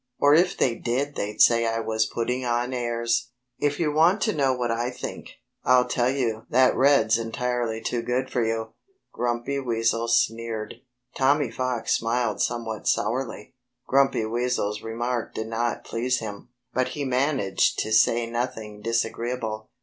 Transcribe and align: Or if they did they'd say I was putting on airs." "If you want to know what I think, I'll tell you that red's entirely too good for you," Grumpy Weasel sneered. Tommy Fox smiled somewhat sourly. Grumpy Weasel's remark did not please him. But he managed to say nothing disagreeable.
Or 0.17 0.33
if 0.33 0.57
they 0.57 0.73
did 0.73 1.13
they'd 1.13 1.39
say 1.39 1.67
I 1.67 1.79
was 1.79 2.07
putting 2.07 2.43
on 2.43 2.73
airs." 2.73 3.29
"If 3.59 3.79
you 3.79 3.91
want 3.93 4.19
to 4.21 4.33
know 4.33 4.51
what 4.51 4.71
I 4.71 4.89
think, 4.89 5.33
I'll 5.63 5.85
tell 5.87 6.09
you 6.09 6.47
that 6.49 6.75
red's 6.75 7.19
entirely 7.19 7.81
too 7.81 8.01
good 8.01 8.31
for 8.31 8.43
you," 8.43 8.73
Grumpy 9.13 9.59
Weasel 9.59 10.07
sneered. 10.07 10.77
Tommy 11.15 11.51
Fox 11.51 11.93
smiled 11.97 12.41
somewhat 12.41 12.87
sourly. 12.87 13.53
Grumpy 13.85 14.25
Weasel's 14.25 14.81
remark 14.81 15.35
did 15.35 15.45
not 15.49 15.83
please 15.83 16.17
him. 16.17 16.49
But 16.73 16.87
he 16.97 17.05
managed 17.05 17.77
to 17.83 17.91
say 17.93 18.25
nothing 18.25 18.81
disagreeable. 18.81 19.69